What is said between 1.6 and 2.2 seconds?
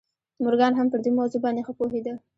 ښه پوهېده